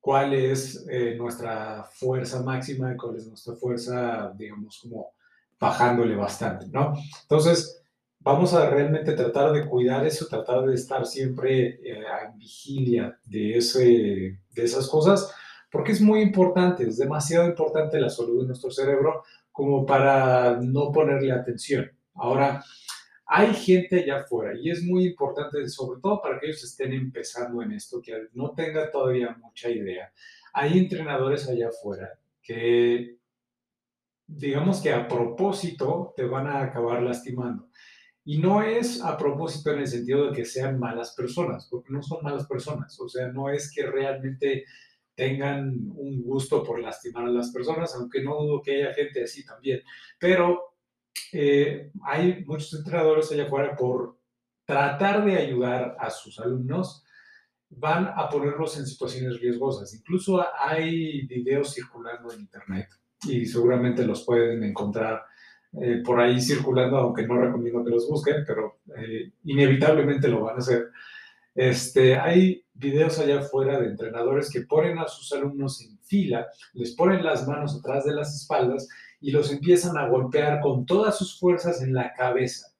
[0.00, 5.12] cuál es eh, nuestra fuerza máxima cuál es nuestra fuerza, digamos, como
[5.60, 6.94] bajándole bastante, ¿no?
[7.22, 7.82] Entonces,
[8.18, 13.58] vamos a realmente tratar de cuidar eso, tratar de estar siempre eh, en vigilia de,
[13.58, 15.32] ese, de esas cosas
[15.70, 20.90] porque es muy importante, es demasiado importante la salud de nuestro cerebro como para no
[20.90, 21.90] ponerle atención.
[22.14, 22.64] Ahora,
[23.26, 27.62] hay gente allá afuera y es muy importante, sobre todo para que ellos estén empezando
[27.62, 30.12] en esto, que no tengan todavía mucha idea.
[30.52, 33.18] Hay entrenadores allá afuera que,
[34.36, 37.68] digamos que a propósito, te van a acabar lastimando.
[38.24, 42.02] Y no es a propósito en el sentido de que sean malas personas, porque no
[42.02, 42.98] son malas personas.
[43.00, 44.64] O sea, no es que realmente
[45.14, 49.44] tengan un gusto por lastimar a las personas, aunque no dudo que haya gente así
[49.44, 49.82] también.
[50.18, 50.74] Pero
[51.32, 54.18] eh, hay muchos entrenadores allá afuera por
[54.64, 57.04] tratar de ayudar a sus alumnos,
[57.68, 59.92] van a ponerlos en situaciones riesgosas.
[59.94, 62.88] Incluso hay videos circulando en Internet
[63.24, 65.22] y seguramente los pueden encontrar
[65.80, 70.56] eh, por ahí circulando, aunque no recomiendo que los busquen, pero eh, inevitablemente lo van
[70.56, 70.88] a hacer.
[71.54, 76.94] Este, hay videos allá afuera de entrenadores que ponen a sus alumnos en fila, les
[76.94, 78.88] ponen las manos atrás de las espaldas
[79.20, 82.74] y los empiezan a golpear con todas sus fuerzas en la cabeza.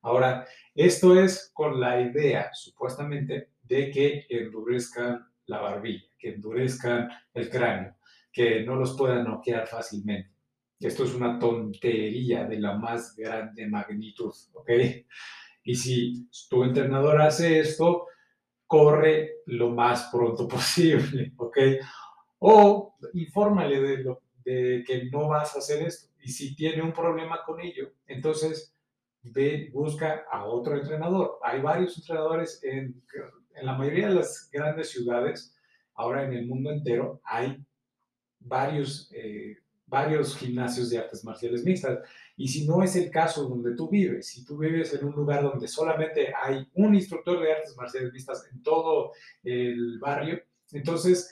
[0.00, 7.50] Ahora, esto es con la idea, supuestamente, de que endurezcan la barbilla, que endurezcan el
[7.50, 7.94] cráneo,
[8.32, 10.30] que no los puedan noquear fácilmente.
[10.80, 14.70] Esto es una tontería de la más grande magnitud, ¿ok?
[15.64, 18.06] Y si tu entrenador hace esto,
[18.66, 21.58] corre lo más pronto posible, ¿ok?
[22.40, 26.12] O infórmale de, lo, de que no vas a hacer esto.
[26.20, 28.74] Y si tiene un problema con ello, entonces
[29.72, 31.38] busca a otro entrenador.
[31.42, 33.02] Hay varios entrenadores en,
[33.54, 35.56] en la mayoría de las grandes ciudades,
[35.94, 37.64] ahora en el mundo entero, hay
[38.44, 42.00] varios, eh, varios gimnasios de artes marciales mixtas.
[42.36, 45.42] Y si no es el caso donde tú vives, si tú vives en un lugar
[45.42, 50.40] donde solamente hay un instructor de artes marciales mixtas en todo el barrio,
[50.72, 51.30] entonces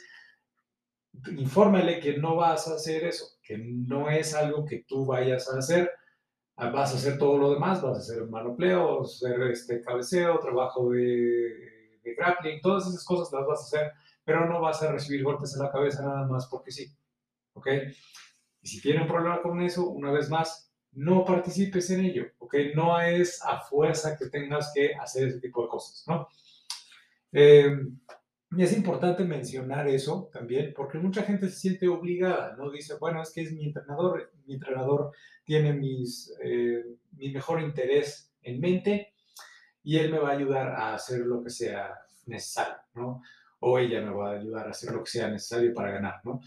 [1.37, 5.59] infórmale que no vas a hacer eso, que no es algo que tú vayas a
[5.59, 5.91] hacer.
[6.57, 11.71] Vas a hacer todo lo demás, vas a hacer manopleo, hacer este cabeceo, trabajo de,
[12.03, 13.93] de grappling, todas esas cosas las vas a hacer,
[14.25, 16.93] pero no vas a recibir golpes en la cabeza nada más porque sí.
[17.55, 17.69] ¿Ok?
[18.63, 22.55] Y si tiene un problema con eso, una vez más, no participes en ello, ¿ok?
[22.75, 26.29] No es a fuerza que tengas que hacer ese tipo de cosas, ¿no?
[27.33, 27.71] Eh,
[28.53, 32.71] y es importante mencionar eso también, porque mucha gente se siente obligada, ¿no?
[32.71, 35.13] Dice, bueno, es que es mi entrenador, mi entrenador
[35.45, 39.15] tiene mis, eh, mi mejor interés en mente
[39.85, 41.95] y él me va a ayudar a hacer lo que sea
[42.27, 43.23] necesario, ¿no?
[43.61, 46.41] O ella me va a ayudar a hacer lo que sea necesario para ganar, ¿no?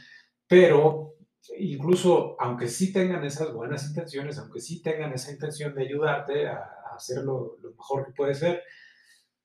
[0.47, 1.15] Pero
[1.58, 6.69] incluso aunque sí tengan esas buenas intenciones, aunque sí tengan esa intención de ayudarte a,
[6.95, 8.62] hacer lo, mejor que puede ser,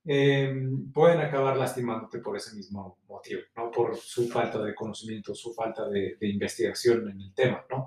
[0.05, 3.71] em, pueden acabar lastimándote por ese mismo motivo, ¿no?
[3.71, 7.87] Por su falta de conocimiento, su falta de, investigación en el tema, ¿no?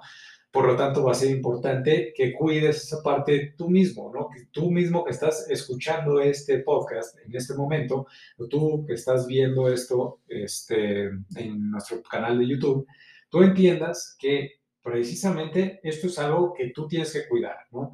[0.51, 4.27] Por lo tanto, va a ser importante que cuides esa parte tú mismo, ¿no?
[4.29, 8.07] Que tú mismo que estás escuchando este podcast en este momento,
[8.49, 12.85] tú que estás viendo esto este, en nuestro canal de YouTube,
[13.29, 17.93] tú entiendas que precisamente esto es algo que tú tienes que cuidar, ¿no?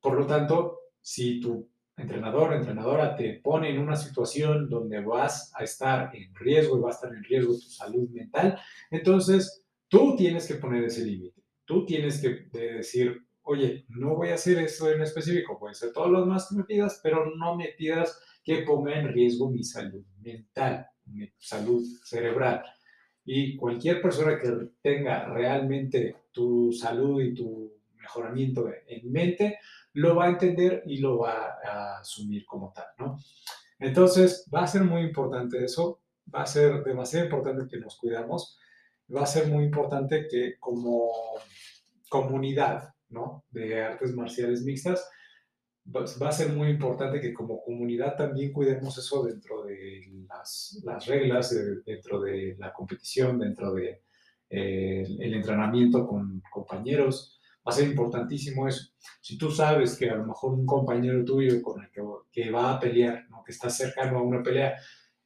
[0.00, 5.62] Por lo tanto, si tu entrenador entrenadora te pone en una situación donde vas a
[5.62, 8.58] estar en riesgo y va a estar en riesgo tu salud mental,
[8.90, 11.41] entonces tú tienes que poner ese límite.
[11.72, 16.10] Tú tienes que decir, oye, no voy a hacer esto en específico, puede ser todos
[16.10, 20.04] los más que me pidas, pero no me pidas que ponga en riesgo mi salud
[20.20, 22.62] mental, mi salud cerebral.
[23.24, 24.50] Y cualquier persona que
[24.82, 29.58] tenga realmente tu salud y tu mejoramiento en mente,
[29.94, 33.18] lo va a entender y lo va a asumir como tal, ¿no?
[33.78, 36.02] Entonces, va a ser muy importante eso,
[36.34, 38.58] va a ser demasiado importante que nos cuidamos,
[39.14, 41.10] va a ser muy importante que como
[42.12, 43.44] comunidad, ¿no?
[43.50, 45.08] De artes marciales mixtas,
[45.94, 51.06] va a ser muy importante que como comunidad también cuidemos eso dentro de las, las
[51.06, 54.02] reglas, dentro de la competición, dentro de
[54.50, 57.40] eh, el entrenamiento con compañeros.
[57.66, 58.92] Va a ser importantísimo eso.
[59.20, 62.74] Si tú sabes que a lo mejor un compañero tuyo con el que, que va
[62.74, 63.42] a pelear, ¿no?
[63.42, 64.76] que está cercano a una pelea,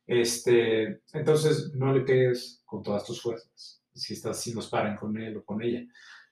[0.06, 3.82] este, entonces no le pegues con todas tus fuerzas.
[3.92, 5.82] Si estás haciendo sparring con él o con ella.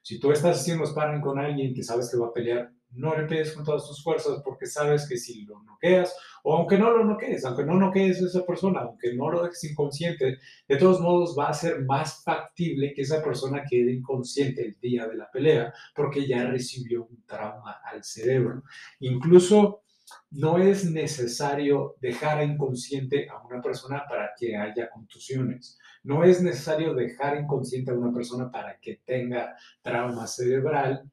[0.04, 3.24] Si tú estás haciendo sparring con alguien que sabes que va a pelear, no le
[3.24, 7.06] pegues con todas tus fuerzas porque sabes que si lo noqueas, o aunque no lo
[7.06, 11.34] noquees, aunque no noquees a esa persona, aunque no lo dejes inconsciente, de todos modos
[11.38, 15.72] va a ser más factible que esa persona quede inconsciente el día de la pelea
[15.94, 18.62] porque ya recibió un trauma al cerebro.
[19.00, 19.83] Incluso
[20.30, 25.78] no es necesario dejar inconsciente a una persona para que haya contusiones.
[26.02, 31.10] No es necesario dejar inconsciente a una persona para que tenga trauma cerebral.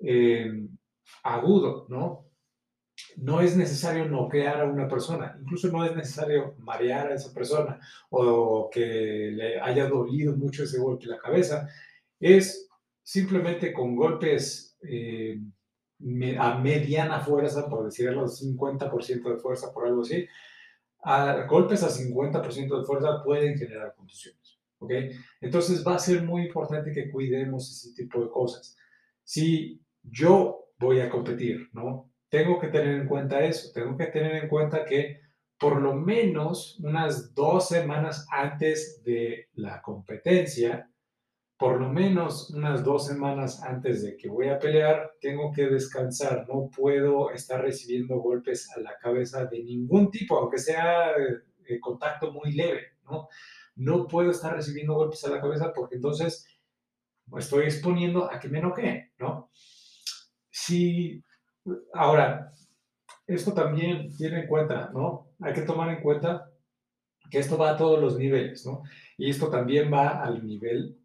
[0.00, 0.68] Eh,
[1.22, 2.26] agudo, ¿no?
[3.16, 7.80] No es necesario noquear a una persona, incluso no es necesario marear a esa persona
[8.10, 11.68] o que le haya dolido mucho ese golpe en la cabeza.
[12.18, 12.68] Es
[13.02, 15.40] simplemente con golpes eh,
[16.38, 20.26] a mediana fuerza, por decirlo, 50% de fuerza, por algo así,
[21.48, 24.58] golpes a 50% de fuerza pueden generar contusiones.
[24.78, 24.92] ¿ok?
[25.40, 28.76] Entonces va a ser muy importante que cuidemos ese tipo de cosas.
[29.24, 32.10] Si yo voy a competir, ¿no?
[32.28, 35.20] Tengo que tener en cuenta eso, tengo que tener en cuenta que
[35.58, 40.88] por lo menos unas dos semanas antes de la competencia,
[41.58, 46.46] por lo menos unas dos semanas antes de que voy a pelear, tengo que descansar.
[46.48, 52.32] No puedo estar recibiendo golpes a la cabeza de ningún tipo, aunque sea eh, contacto
[52.32, 53.28] muy leve, ¿no?
[53.74, 56.46] No puedo estar recibiendo golpes a la cabeza porque entonces
[57.36, 59.50] estoy exponiendo a que me noquee, ¿no?
[60.50, 61.22] Sí,
[61.92, 62.52] ahora,
[63.26, 65.32] esto también tiene en cuenta, ¿no?
[65.40, 66.50] Hay que tomar en cuenta
[67.30, 68.82] que esto va a todos los niveles, ¿no?
[69.16, 70.97] Y esto también va al nivel,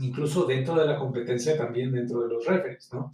[0.00, 3.10] incluso dentro de la competencia, también dentro de los referees, ¿no?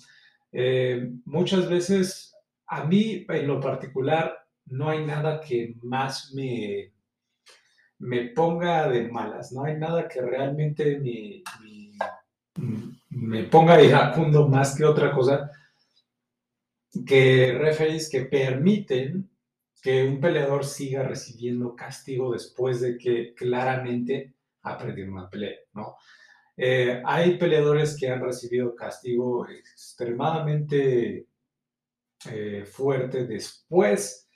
[0.52, 2.34] Eh, muchas veces,
[2.66, 6.92] a mí en lo particular, no hay nada que más me,
[7.98, 11.42] me ponga de malas, no hay nada que realmente me,
[13.10, 15.50] me ponga iracundo más que otra cosa,
[17.06, 19.28] que referees que permiten
[19.82, 25.96] que un peleador siga recibiendo castigo después de que claramente ha perdido una pelea, ¿no?
[26.56, 31.26] Eh, hay peleadores que han recibido castigo extremadamente
[32.30, 34.28] eh, fuerte después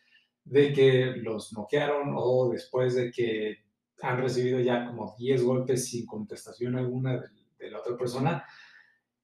[0.44, 3.58] de que los noquearon o después de que
[4.02, 7.20] han recibido ya como 10 golpes sin contestación alguna
[7.58, 8.44] de, la otra persona.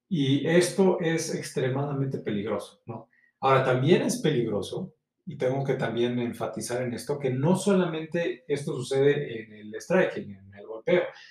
[0.09, 3.09] Y esto es extremadamente peligroso, ¿no?
[3.41, 4.95] Ahora, también es peligroso,
[5.27, 10.31] y tengo que también enfatizar en esto, que no solamente esto sucede en el striking,
[10.33, 10.64] en el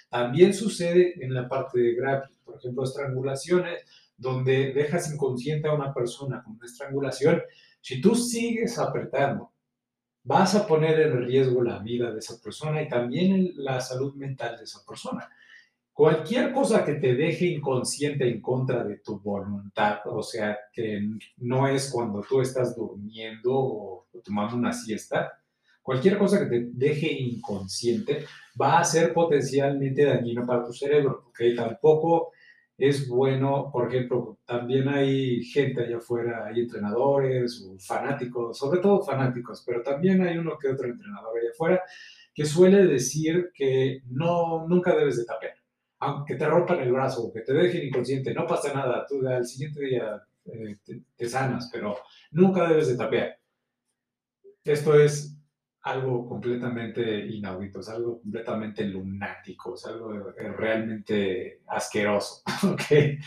[0.10, 3.86] también sucede en la parte de grappling, por ejemplo, estrangulaciones,
[4.18, 7.41] donde dejas inconsciente a una persona con una estrangulación.
[7.82, 9.54] Si tú sigues apretando
[10.24, 14.58] vas a poner en riesgo la vida de esa persona y también la salud mental
[14.58, 15.30] de esa persona.
[15.91, 21.68] Cualquier cosa que te deje inconsciente en contra de tu voluntad, o sea, que no
[21.68, 25.43] es cuando tú estás durmiendo o tomando una siesta,
[25.84, 28.26] cualquier cosa que te deje inconsciente
[28.60, 31.42] va a ser potencialmente dañino para tu cerebro, ¿ok?
[31.56, 32.32] Tampoco
[32.78, 39.04] es bueno, por ejemplo, también hay gente allá afuera, hay entrenadores o fanáticos, sobre todo
[39.04, 41.82] fanáticos, pero también hay uno que otro entrenador allá afuera
[42.34, 45.56] que suele decir que no, nunca debes de tapear.
[46.00, 49.82] Aunque te rompan el brazo, que te dejen inconsciente, no pasa nada, tú al siguiente
[49.82, 50.78] día eh,
[51.16, 51.98] te sanas, pero
[52.32, 53.38] nunca debes de tapear.
[54.64, 55.33] Esto es
[55.84, 60.14] algo completamente inaudito, es algo completamente lunático, es algo
[60.58, 62.42] realmente asqueroso.
[62.72, 63.18] ¿okay?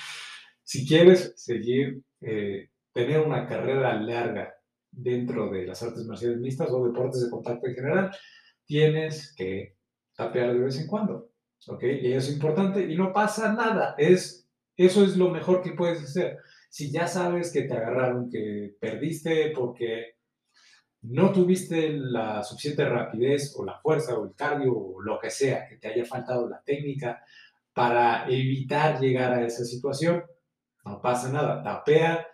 [0.63, 4.55] Si quieres seguir, eh, tener una carrera larga
[4.91, 8.11] dentro de las artes marciales mixtas o deportes de contacto en general,
[8.65, 9.77] tienes que
[10.15, 11.31] tapear de vez en cuando.
[11.69, 12.01] ¿okay?
[12.01, 13.95] Y eso es importante y no pasa nada.
[13.99, 14.49] Es,
[14.79, 16.39] eso es lo mejor que puedes hacer.
[16.71, 20.16] Si ya sabes que te agarraron, que perdiste porque
[21.09, 25.67] no tuviste la suficiente rapidez o la fuerza o el cardio o lo que sea,
[25.69, 27.25] que te haya faltado la técnica
[27.73, 30.25] para evitar llegar a esa situación,
[30.85, 32.27] no pasa nada, tapea,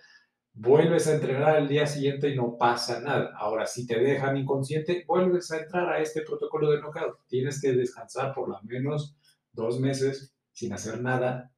[0.55, 3.33] vuelves a entrenar al día siguiente y no pasa nada.
[3.37, 7.27] Ahora, si te dejan inconsciente, vuelves a entrar a este protocolo de knockout.
[7.27, 9.17] Tienes que descansar por lo menos
[9.53, 11.53] dos meses sin hacer nada.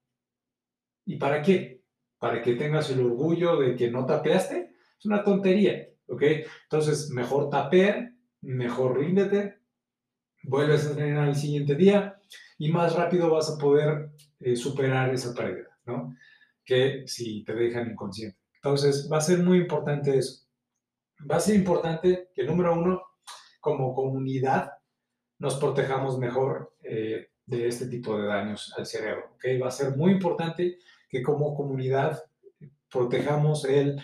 [1.04, 1.82] ¿Y para qué?
[2.18, 4.74] Para que tengas el orgullo de que no tapeaste.
[4.98, 5.88] Es una tontería.
[6.08, 6.22] ¿Ok?
[6.64, 9.58] Entonces, mejor tapea, mejor ríndete,
[10.42, 12.20] vuelves a entrenar el siguiente día
[12.58, 16.16] y más rápido vas a poder eh, superar esa pérdida, ¿no?
[16.64, 18.38] Que si te dejan inconsciente.
[18.56, 20.44] Entonces, va a ser muy importante eso.
[21.30, 23.02] Va a ser importante que, número uno,
[23.60, 24.72] como comunidad,
[25.38, 29.44] nos protejamos mejor eh, de este tipo de daños al cerebro, ¿ok?
[29.62, 30.78] Va a ser muy importante
[31.08, 32.22] que como comunidad
[32.90, 34.00] protejamos el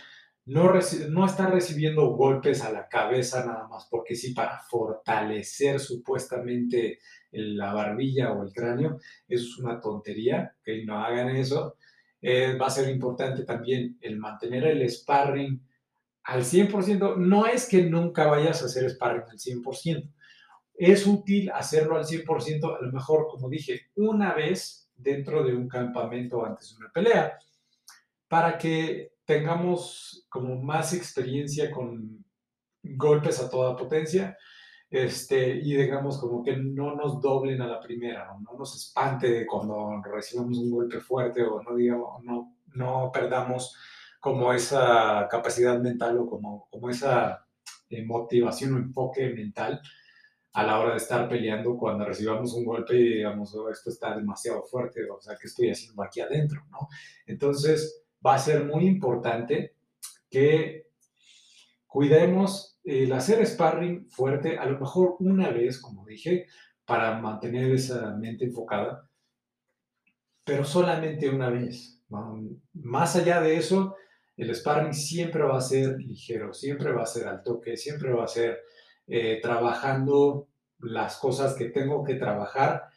[0.51, 6.99] no, está recibiendo golpes a la cabeza nada más porque sí para fortalecer supuestamente
[7.31, 8.99] la barbilla o el cráneo.
[9.29, 11.77] Eso es una tontería, que no hagan eso.
[12.21, 15.65] Eh, va a ser importante también el mantener el sparring
[16.25, 17.17] al 100%.
[17.17, 20.13] No es que nunca vayas a hacer sparring al 100%.
[20.75, 25.69] Es útil hacerlo al 100%, a lo mejor, como dije, una vez dentro de un
[25.69, 27.39] campamento antes de una pelea,
[28.27, 32.25] para que tengamos como más experiencia con
[32.83, 34.37] golpes a toda potencia
[34.91, 40.03] este, y digamos como que no nos doblen a la primera, no, nos espante cuando
[40.03, 43.77] recibamos un golpe fuerte o no, digamos, no, no perdamos
[44.19, 47.47] como esa capacidad mental o como, como esa
[47.89, 49.81] eh, motivación o enfoque mental
[50.55, 54.17] a la hora de estar peleando cuando recibamos un golpe y digamos, oh, esto está
[54.17, 56.65] demasiado fuerte, o sea, ¿qué estoy haciendo aquí adentro?
[56.69, 56.89] ¿no?
[57.27, 59.75] Entonces, va a ser muy importante
[60.29, 60.87] que
[61.87, 66.47] cuidemos el hacer sparring fuerte, a lo mejor una vez, como dije,
[66.85, 69.09] para mantener esa mente enfocada,
[70.45, 72.03] pero solamente una vez.
[72.73, 73.97] Más allá de eso,
[74.37, 78.25] el sparring siempre va a ser ligero, siempre va a ser al toque, siempre va
[78.25, 78.59] a ser
[79.07, 80.49] eh, trabajando
[80.79, 82.90] las cosas que tengo que trabajar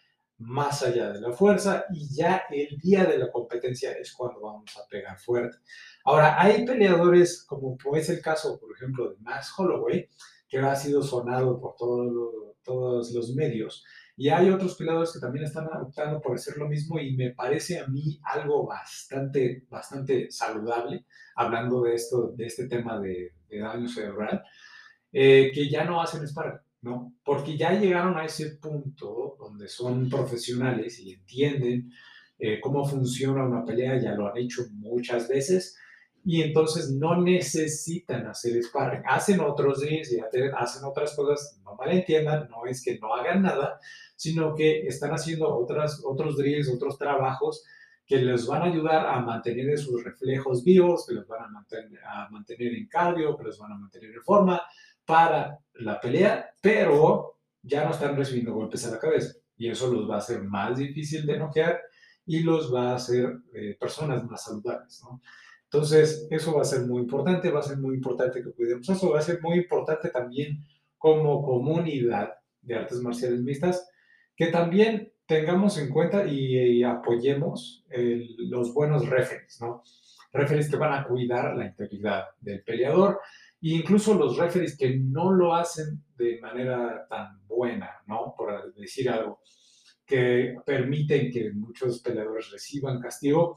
[0.46, 4.76] más allá de la fuerza y ya el día de la competencia es cuando vamos
[4.78, 5.58] a pegar fuerte.
[6.06, 10.08] Ahora, hay peleadores, como es el caso, por ejemplo, de Max Holloway,
[10.48, 13.84] que ha sido sonado por todos los medios,
[14.16, 17.80] y hay otros peleadores que también están optando por hacer lo mismo y me parece
[17.80, 24.44] a mí algo bastante, bastante saludable, hablando de, esto, de este tema de, daño cerebral,
[25.12, 26.60] eh, que ya no hacen sparring.
[26.84, 27.16] ¿No?
[27.24, 31.92] Porque ya llegaron a ese punto donde son profesionales y entienden
[32.38, 35.78] eh, cómo funciona una pelea, ya lo han hecho muchas veces
[36.26, 39.04] y entonces no necesitan hacer sparring.
[39.06, 43.80] Hacen otros drills y hacen otras cosas, no malentiendan, no es que no hagan nada,
[44.16, 47.64] sino que están haciendo otras, otros drills, otros trabajos
[48.06, 52.00] que les van a ayudar a mantener sus reflejos vivos, que los van a mantener,
[52.06, 54.62] a mantener en cardio, que los van a mantener en forma
[55.06, 59.34] para la pelea, pero ya no están recibiendo golpes a la cabeza.
[59.58, 61.82] Y eso los va a hacer más difícil de noquear
[62.26, 65.02] y los va a hacer eh, personas más saludables.
[65.04, 65.22] ¿no?
[65.66, 69.12] Entonces, eso va a ser muy importante, va a ser muy importante que cuidemos eso,
[69.12, 70.64] va a ser muy importante también
[70.98, 73.90] como comunidad de artes marciales mixtas,
[74.36, 77.86] que también tengamos en cuenta y, apoyemos
[78.38, 79.84] los buenos referees, ¿no?
[80.32, 83.20] Referees que van a cuidar la integridad del peleador
[83.64, 88.36] e incluso los referees que no lo hacen de manera tan buena, ¿no?
[88.38, 89.42] Por decir algo,
[90.06, 93.56] que permiten que muchos peleadores reciban castigo.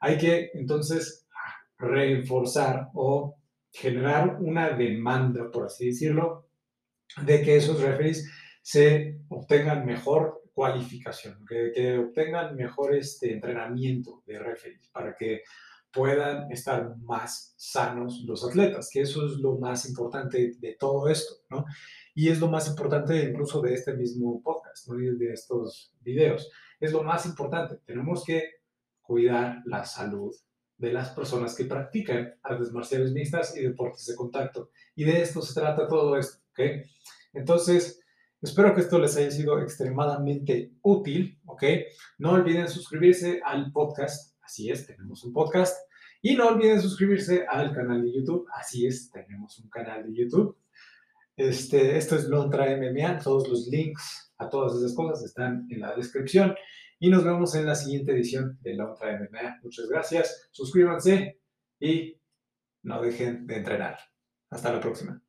[0.00, 1.28] Hay que entonces
[1.78, 3.36] reforzar o
[3.70, 6.48] generar una demanda, por así decirlo,
[7.22, 8.30] de que esos referees
[8.62, 15.42] se obtengan mejor cualificación, que, obtengan mejor este entrenamiento de referees para que
[15.92, 21.34] puedan estar más sanos los atletas, que eso es lo más importante de todo esto,
[21.50, 21.64] ¿no?
[22.14, 24.96] Y es lo más importante incluso de este mismo podcast, ¿no?
[24.96, 26.50] de estos videos.
[26.80, 27.78] Es lo más importante.
[27.86, 28.42] Tenemos que
[29.00, 30.34] cuidar la salud
[30.76, 34.70] de las personas que practican artes marciales mixtas y deportes de contacto.
[34.94, 36.84] Y de esto se trata todo esto, ¿ok?
[37.32, 38.02] Entonces,
[38.42, 41.62] Espero que esto les haya sido extremadamente útil, ¿ok?
[42.18, 45.74] No olviden suscribirse al podcast, así es, tenemos un podcast.
[46.20, 50.58] Y no olviden suscribirse al canal de YouTube, así es, tenemos un canal de YouTube.
[51.34, 55.96] Este, esto es Lontra MMA, todos los links a todas esas cosas están en la
[55.96, 56.54] descripción.
[57.00, 59.60] Y nos vemos en la siguiente edición de Lontra MMA.
[59.62, 61.40] Muchas gracias, suscríbanse
[61.80, 62.20] y
[62.82, 63.98] no dejen de entrenar.
[64.50, 65.22] Hasta la próxima.